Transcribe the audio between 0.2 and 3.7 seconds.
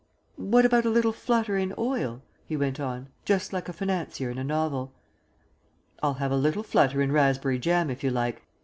"What about a little flutter in oil?" he went on, just like